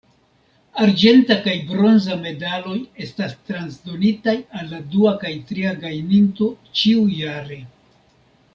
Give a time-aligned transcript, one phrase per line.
[0.83, 6.49] Arĝenta kaj bronza medaloj estas transdonitaj al la dua kaj tria gajninto
[6.81, 7.61] ĉiujare.